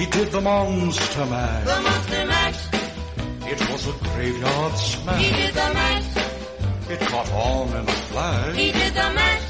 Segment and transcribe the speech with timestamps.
[0.00, 1.64] He did the monster mash.
[1.66, 2.60] the Monster Mash,
[3.52, 5.30] It was a graveyard he smash.
[5.30, 6.08] did the mash,
[6.92, 8.56] It caught on in a flash.
[8.56, 9.44] he did the mash.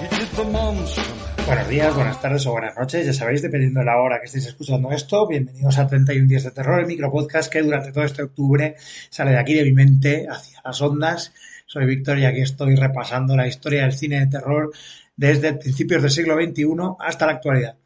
[0.00, 1.46] He did the monster mash.
[1.46, 4.46] Buenos días, buenas tardes o buenas noches, ya sabéis, dependiendo de la hora que estéis
[4.46, 5.26] escuchando esto.
[5.26, 8.76] Bienvenidos a 31 días de terror, el micropodcast que durante todo este octubre
[9.10, 11.32] sale de aquí de mi mente hacia las ondas.
[11.66, 14.70] Soy Víctor y aquí estoy repasando la historia del cine de terror
[15.16, 16.66] desde principios del siglo XXI
[17.00, 17.76] hasta la actualidad.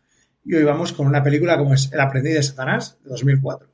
[0.45, 3.70] Y hoy vamos con una película como es El aprendiz de Satanás, de 2004.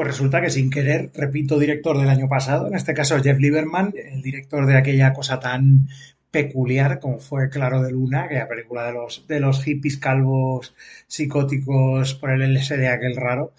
[0.00, 3.92] Pues resulta que sin querer, repito, director del año pasado, en este caso Jeff Lieberman,
[3.94, 5.88] el director de aquella cosa tan
[6.30, 10.74] peculiar como fue Claro de Luna, aquella película de los, de los hippies calvos
[11.06, 13.52] psicóticos por el LSD aquel raro.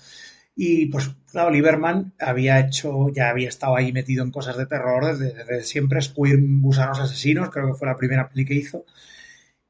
[0.55, 5.15] Y pues, claro, Lieberman había hecho, ya había estado ahí metido en cosas de terror
[5.15, 8.83] desde, siempre, Squid Gusanos Asesinos, creo que fue la primera peli que hizo.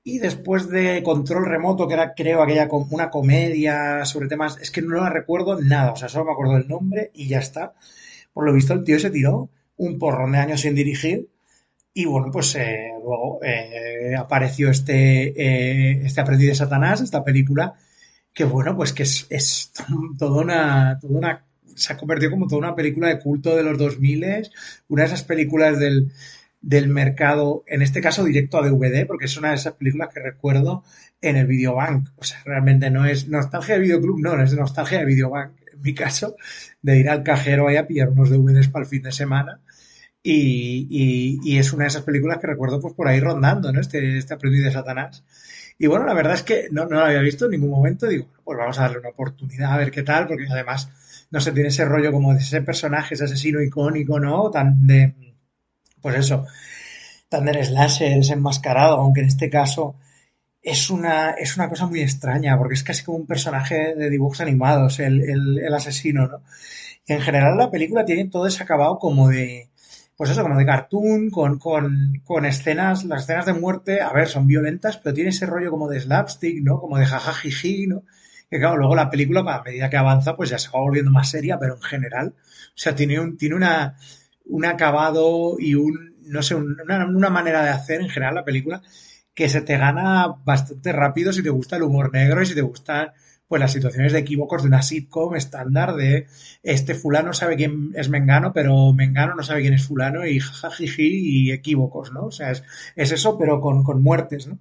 [0.03, 4.81] Y después de Control Remoto, que era, creo, aquella una comedia sobre temas, es que
[4.81, 7.73] no la recuerdo nada, o sea, solo me acuerdo el nombre y ya está.
[8.33, 11.29] Por lo visto, el tío se tiró un porrón de años sin dirigir
[11.93, 17.73] y bueno, pues eh, luego eh, apareció este, eh, este aprendiz de Satanás, esta película,
[18.33, 19.71] que bueno, pues que es, es
[20.17, 21.45] toda una, toda una,
[21.75, 24.49] se ha convertido como toda una película de culto de los 2000,
[24.87, 26.11] una de esas películas del,
[26.61, 30.19] del mercado, en este caso directo a DVD, porque es una de esas películas que
[30.19, 30.83] recuerdo
[31.19, 32.09] en el Videobank.
[32.17, 35.53] O sea, realmente no es nostalgia de videoclub, no, es nostalgia de Videobank.
[35.73, 36.35] En mi caso,
[36.81, 39.59] de ir al cajero ahí a pillar unos DVDs para el fin de semana.
[40.23, 43.81] Y, es una de esas películas que recuerdo pues por ahí rondando, ¿no?
[43.81, 45.23] Este, este aprendiz de Satanás.
[45.79, 48.07] Y bueno, la verdad es que no, no lo había visto en ningún momento.
[48.07, 50.89] Digo, pues vamos a darle una oportunidad a ver qué tal, porque además,
[51.31, 54.51] no sé, tiene ese rollo como de ese personaje, ese asesino icónico, ¿no?
[54.51, 55.15] Tan de,
[56.01, 56.45] pues eso,
[57.29, 59.95] tan del slasher, ese enmascarado, aunque en este caso
[60.61, 64.41] es una, es una cosa muy extraña, porque es casi como un personaje de dibujos
[64.41, 66.43] animados, el, el, el asesino, ¿no?
[67.07, 69.69] Y en general la película tiene todo ese acabado como de,
[70.15, 74.27] pues eso, como de cartoon, con, con, con escenas, las escenas de muerte, a ver,
[74.27, 76.79] son violentas, pero tiene ese rollo como de slapstick, ¿no?
[76.79, 78.03] Como de jajajiji, ¿no?
[78.49, 81.29] Que claro, luego la película, a medida que avanza, pues ya se va volviendo más
[81.29, 83.95] seria, pero en general, o sea, tiene un, tiene una,
[84.45, 88.45] un acabado y un, no sé, un- una, una manera de hacer en general la
[88.45, 88.81] película
[89.33, 92.61] que se te gana bastante rápido si te gusta el humor negro y si te
[92.61, 93.11] gustan
[93.47, 96.25] pues las situaciones de equívocos de una sitcom estándar de
[96.63, 101.47] este fulano sabe quién es Mengano, pero Mengano no sabe quién es fulano y jajajiji
[101.47, 102.25] y equívocos, ¿no?
[102.27, 102.63] O sea, es,
[102.95, 104.57] es eso, pero con, con muertes, ¿no?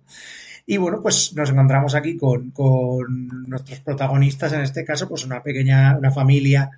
[0.66, 5.42] Y bueno, pues nos encontramos aquí con, con nuestros protagonistas, en este caso, pues una
[5.42, 6.70] pequeña, una familia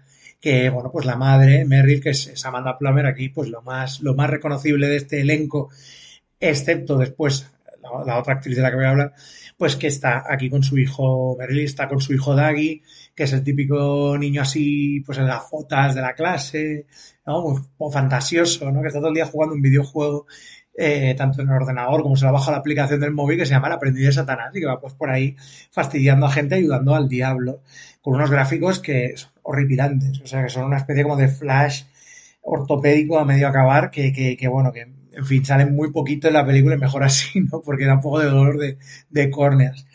[0.43, 4.15] que, bueno, pues la madre, Merrill, que es, Amanda Plummer, aquí, pues lo más, lo
[4.15, 5.71] más reconocible de este elenco,
[6.41, 7.49] excepto después
[7.81, 9.13] la, otra actriz de la que voy a hablar,
[9.57, 12.83] pues que está aquí con su hijo, Merrill está con su hijo Daggy,
[13.15, 16.87] que es el típico niño así, pues en las fotos de la clase,
[17.25, 17.65] ¿no?
[17.93, 18.83] Fantasioso, ¿no?
[18.83, 20.27] Que está todo el día jugando un videojuego,
[20.77, 23.53] eh, tanto en el ordenador como se la baja la aplicación del móvil que se
[23.53, 25.37] llama El aprendiz de Satanás y que va pues por ahí
[25.71, 27.63] fastidiando a gente, ayudando al diablo,
[28.01, 31.85] con unos gráficos que son horripilantes, o sea, que son una especie como de flash
[32.43, 36.47] ortopédico a medio acabar que, que, bueno, que en fin, salen muy poquito en la
[36.47, 37.63] película y mejor así, ¿no?
[37.63, 38.79] Porque da un poco de dolor de,
[39.11, 39.87] de córneas.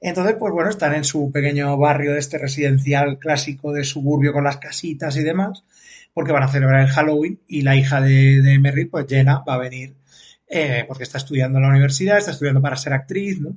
[0.00, 4.44] Entonces, pues bueno, están en su pequeño barrio de este residencial clásico de suburbio con
[4.44, 5.64] las casitas y demás,
[6.12, 9.54] porque van a celebrar el Halloween y la hija de, de Merrill, pues Jenna, va
[9.54, 9.94] a venir
[10.54, 13.56] eh, porque está estudiando en la universidad, está estudiando para ser actriz, ¿no?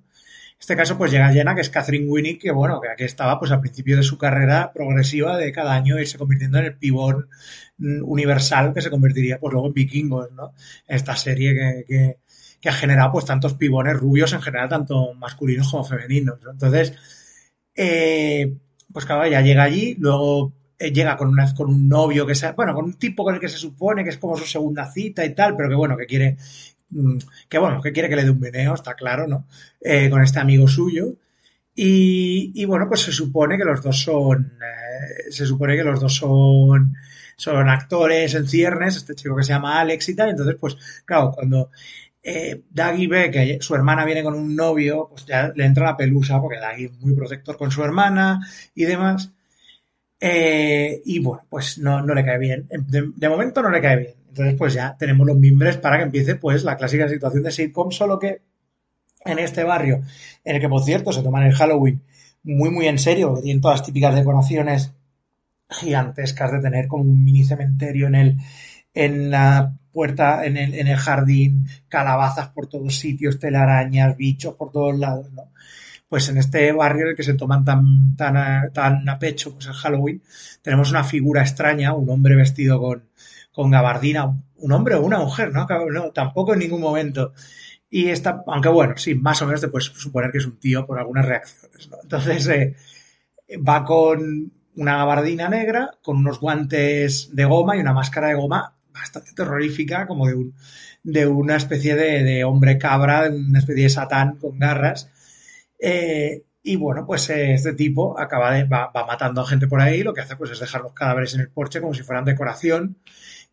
[0.59, 3.51] Este caso, pues llega Jenna, que es Catherine Winnick, que bueno, que aquí estaba pues
[3.51, 7.29] al principio de su carrera progresiva de cada año irse convirtiendo en el pibón
[7.77, 10.53] mm, universal que se convertiría pues luego en vikingos, ¿no?
[10.87, 12.17] Esta serie que,
[12.67, 16.51] ha generado pues tantos pibones rubios en general, tanto masculinos como femeninos, ¿no?
[16.51, 16.93] Entonces,
[17.75, 18.57] eh,
[18.91, 22.73] pues claro, llega allí, luego eh, llega con, una, con un novio que sea, bueno,
[22.73, 25.33] con un tipo con el que se supone que es como su segunda cita y
[25.33, 26.37] tal, pero que bueno, que quiere,
[27.49, 29.47] que bueno, que quiere que le dé un meneo, está claro, ¿no?
[29.81, 31.15] Eh, con este amigo suyo.
[31.75, 35.99] Y, y, bueno, pues se supone que los dos son, eh, se supone que los
[35.99, 36.95] dos son,
[37.35, 41.31] son actores en ciernes, este chico que se llama Alex y tal, entonces pues claro,
[41.31, 41.69] cuando
[42.25, 46.41] eh, ve que su hermana viene con un novio, pues ya le entra la pelusa,
[46.41, 48.39] porque Daggy es muy protector con su hermana
[48.73, 49.31] y demás.
[50.19, 52.67] Eh, y bueno, pues no, no le cae bien.
[52.69, 54.13] De, momento no le cae bien.
[54.35, 57.89] Entonces, pues ya tenemos los mimbres para que empiece pues la clásica situación de sitcom,
[57.89, 58.41] solo que
[59.23, 60.01] en este barrio,
[60.43, 62.01] en el que por cierto se toman el Halloween
[62.43, 64.93] muy muy en serio, que tienen todas las típicas decoraciones
[65.69, 68.37] gigantescas de tener como un mini cementerio en el
[68.93, 74.71] en la puerta, en el, en el jardín, calabazas por todos sitios, telarañas, bichos por
[74.71, 75.51] todos lados, ¿no?
[76.09, 79.53] Pues en este barrio en el que se toman tan, tan, a, tan a pecho
[79.53, 80.21] pues el Halloween,
[80.61, 83.03] tenemos una figura extraña, un hombre vestido con,
[83.55, 85.65] con gabardina, un hombre o una mujer, ¿no?
[86.13, 87.33] tampoco en ningún momento.
[87.89, 90.85] Y está, aunque bueno, sí, más o menos te puedes suponer que es un tío
[90.85, 91.97] por algunas reacciones, ¿no?
[92.03, 92.75] Entonces, eh,
[93.57, 98.75] va con una gabardina negra, con unos guantes de goma y una máscara de goma
[98.91, 100.55] bastante terrorífica, como de, un,
[101.03, 105.09] de una especie de, de, hombre cabra, una especie de satán con garras.
[105.79, 109.79] Eh, y bueno, pues eh, este tipo acaba de, va, va, matando a gente por
[109.81, 112.25] ahí, lo que hace pues es dejar los cadáveres en el porche como si fueran
[112.25, 112.97] decoración.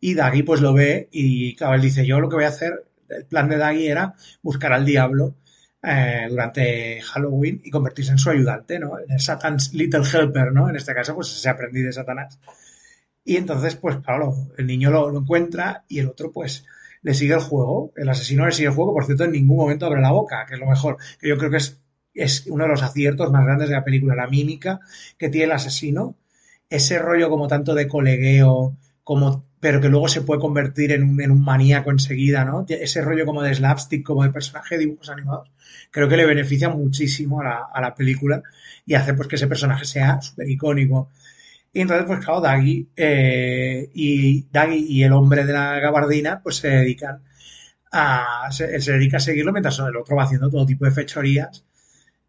[0.05, 3.25] Y Daggy pues lo ve y él dice, yo lo que voy a hacer, el
[3.25, 5.37] plan de Daggy era buscar al diablo
[5.81, 8.99] eh, durante Halloween y convertirse en su ayudante, ¿no?
[8.99, 10.69] En Satan's Little Helper, ¿no?
[10.69, 12.41] En este caso, pues ese aprendiz de Satanás.
[13.25, 16.65] Y entonces, pues claro, el niño lo, lo, encuentra y el otro, pues,
[17.03, 17.93] le sigue el juego.
[17.95, 20.55] El asesino le sigue el juego, por cierto, en ningún momento abre la boca, que
[20.55, 20.97] es lo mejor.
[21.21, 21.81] Que yo creo que es,
[22.13, 24.81] es uno de los aciertos más grandes de la película, la mímica
[25.17, 26.17] que tiene el asesino.
[26.69, 31.21] Ese rollo como tanto de colegueo, como, pero que luego se puede convertir en un,
[31.21, 32.65] en un maníaco enseguida, ¿no?
[32.69, 35.51] Ese rollo como de slapstick, como de personaje de dibujos animados.
[35.91, 38.43] Creo que le beneficia muchísimo a la, a la película
[38.87, 41.11] y hace pues que ese personaje sea súper icónico.
[41.73, 46.57] Y entonces, pues claro, Daggy, eh, y Daggy y el hombre de la gabardina, pues
[46.57, 47.23] se dedican
[47.93, 51.65] a, se, se, dedica a seguirlo mientras el otro va haciendo todo tipo de fechorías.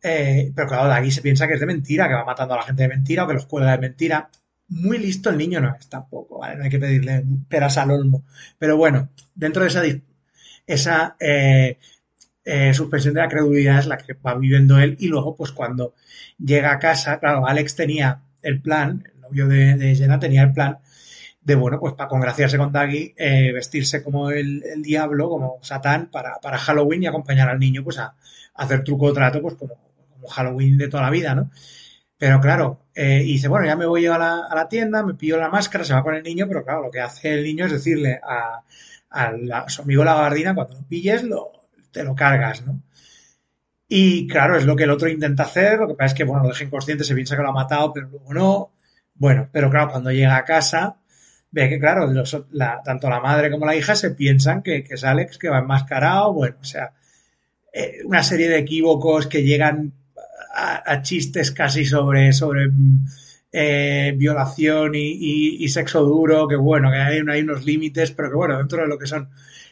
[0.02, 2.64] Eh, pero claro, Daggy se piensa que es de mentira, que va matando a la
[2.64, 4.30] gente de mentira o que los cuelga de mentira.
[4.74, 6.56] Muy listo el niño no es tampoco, ¿vale?
[6.56, 8.26] No hay que pedirle peras al olmo.
[8.58, 9.84] Pero bueno, dentro de esa,
[10.66, 11.78] esa eh,
[12.44, 15.94] eh, suspensión de la credulidad es la que va viviendo él y luego, pues cuando
[16.40, 20.80] llega a casa, claro, Alex tenía el plan, novio de, Jenna tenía el plan
[21.42, 26.10] de, bueno, pues para congraciarse con Daggy, eh, vestirse como el, el, diablo, como Satán,
[26.10, 28.16] para, para Halloween y acompañar al niño, pues a, a
[28.56, 31.52] hacer truco o trato, pues como, como, Halloween de toda la vida, ¿no?
[32.18, 35.16] Pero claro, eh, y dice, bueno, ya me voy a la, a la, tienda, me
[35.16, 37.66] pillo la máscara, se va con el niño, pero claro, lo que hace el niño
[37.66, 38.64] es decirle a,
[39.10, 41.52] a, su amigo la gabardina, cuando lo pilles, lo,
[41.92, 42.82] te lo cargas, ¿no?
[43.88, 46.44] Y claro, es lo que el otro intenta hacer, lo que pasa es que, bueno,
[46.44, 48.72] lo deja inconsciente, se piensa que lo ha matado, pero luego no.
[49.14, 50.98] Bueno, pero claro, cuando llega a casa,
[51.52, 52.36] ve que, claro, los,
[52.84, 56.34] tanto la madre como la hija se piensan que, que es Alex, que va enmascarado,
[56.34, 56.94] bueno, o sea,
[57.72, 59.94] eh, una serie de equívocos que llegan
[60.54, 62.70] a, chistes casi sobre, sobre
[63.52, 68.36] eh, violación y, y, sexo duro, que bueno, que hay, hay unos límites, pero que
[68.36, 69.30] bueno, dentro de lo que son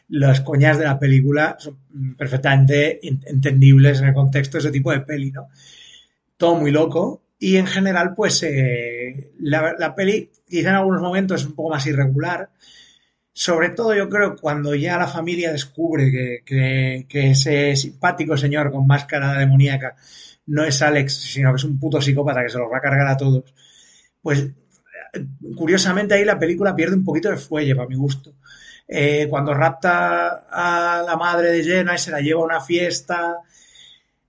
[0.10, 1.78] las coñas de la película son
[2.18, 5.48] perfectamente entendibles en el contexto de ese tipo de peli, ¿no?
[6.38, 11.42] Todo muy loco, y en general, pues eh, la, la, peli quizá en algunos momentos
[11.42, 12.52] es un poco más irregular.
[13.34, 16.12] Sobre todo yo creo cuando ya la familia descubre
[16.46, 19.96] que, que, ese simpático señor con máscara demoníaca
[20.48, 23.08] no es Alex, sino que es un puto psicópata que se los va a cargar
[23.08, 23.54] a todos.
[24.22, 24.48] Pues
[25.56, 28.36] curiosamente ahí la película pierde un poquito de fuelle para mi gusto.
[28.88, 33.38] Eh, cuando rapta a la madre de Jenna y se la lleva a una fiesta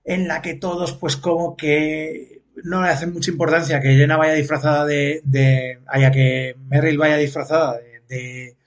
[0.03, 4.33] en la que todos pues como que no le hacen mucha importancia que Jenna vaya
[4.33, 8.57] disfrazada de, de haya que Merrill vaya disfrazada de, de,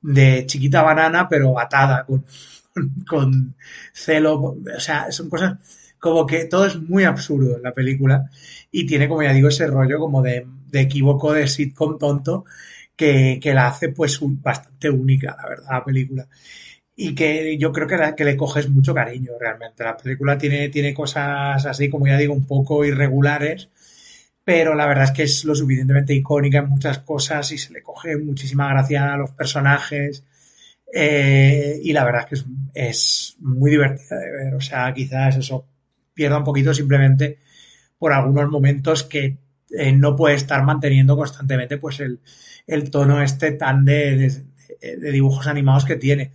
[0.00, 2.24] de, chiquita banana, pero atada con,
[3.08, 3.54] con
[3.92, 4.56] celo.
[4.76, 5.58] O sea, son cosas
[5.98, 8.30] como que todo es muy absurdo en la película
[8.70, 12.44] y tiene, como ya digo, ese rollo como de, de equívoco de sitcom tonto
[12.96, 16.28] que, que la hace pues bastante única, la verdad, la película
[17.00, 19.84] y que yo creo que, la, que, le coges mucho cariño realmente.
[19.84, 23.70] La película tiene, tiene cosas así, como ya digo, un poco irregulares,
[24.48, 27.82] pero la verdad es que es lo suficientemente icónica en muchas cosas y se le
[27.82, 30.24] coge muchísima gracia a los personajes.
[30.90, 34.54] Eh, y la verdad es que es, muy divertida de ver.
[34.54, 35.66] O sea, quizás eso
[36.14, 37.40] pierda un poquito simplemente
[37.98, 39.36] por algunos momentos que
[39.70, 42.20] eh, no puede estar manteniendo constantemente pues el,
[42.66, 44.16] el tono este tan de,
[44.80, 46.32] de, de dibujos animados que tiene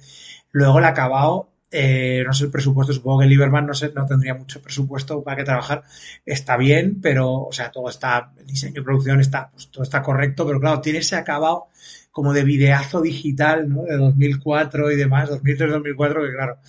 [0.51, 4.35] Luego el acabado, eh, no sé el presupuesto, supongo que Lieberman no, sé, no tendría
[4.35, 5.83] mucho presupuesto para que trabajar.
[6.23, 10.03] Está bien, pero, o sea, todo está, el diseño y producción está, pues todo está
[10.03, 11.67] correcto, pero claro, tiene ese acabado
[12.11, 13.83] como de videazo digital, ¿no?
[13.83, 16.59] De 2004 y demás, 2003-2004, que claro,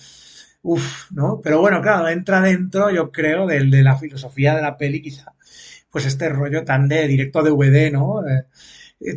[0.63, 1.39] uff, ¿no?
[1.43, 5.33] Pero bueno, claro, entra dentro, yo creo, del, de la filosofía de la peli, quizá,
[5.91, 8.27] pues este rollo tan de directo DVD, ¿no?
[8.27, 8.45] Eh,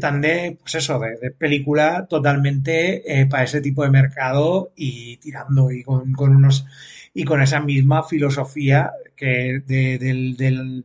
[0.00, 5.70] tan de, pues eso, de, película totalmente eh, para ese tipo de mercado y tirando
[5.70, 6.66] y con, unos,
[7.14, 10.84] y con esa misma filosofía que de, del,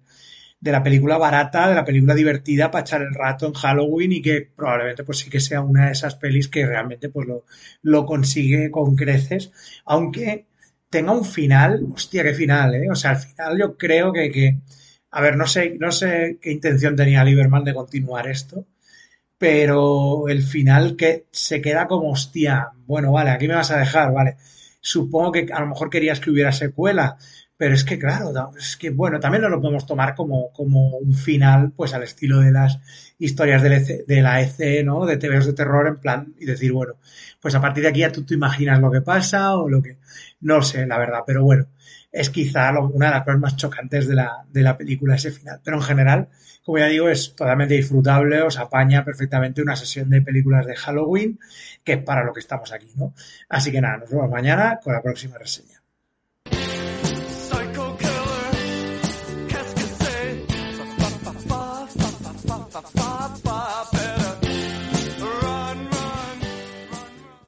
[0.64, 4.22] de la película barata, de la película divertida para echar el rato en Halloween y
[4.22, 7.46] que probablemente pues sí que sea una de esas pelis que realmente pues lo,
[7.82, 9.52] lo consigue con creces,
[9.86, 10.46] aunque
[10.90, 12.90] tenga un final, hostia, qué final, ¿eh?
[12.90, 14.60] O sea, al final yo creo que, que
[15.12, 18.66] a ver, no sé, no sé qué intención tenía Lieberman de continuar esto,
[19.44, 24.14] pero el final que se queda como, hostia, bueno, vale, aquí me vas a dejar,
[24.14, 24.38] vale.
[24.80, 27.18] Supongo que a lo mejor querías que hubiera secuela,
[27.64, 31.14] pero es que, claro, es que, bueno, también no lo podemos tomar como, como un
[31.14, 32.78] final, pues al estilo de las
[33.18, 35.06] historias EC, de la EC, ¿no?
[35.06, 36.96] De TVOs de terror, en plan, y decir, bueno,
[37.40, 39.98] pues a partir de aquí ya tú te imaginas lo que pasa o lo que,
[40.42, 41.68] no sé, la verdad, pero bueno,
[42.12, 45.62] es quizá una de las cosas más chocantes de la, de la película ese final.
[45.64, 46.28] Pero en general,
[46.66, 51.40] como ya digo, es totalmente disfrutable, os apaña perfectamente una sesión de películas de Halloween,
[51.82, 53.14] que es para lo que estamos aquí, ¿no?
[53.48, 55.83] Así que nada, nos vemos mañana con la próxima reseña.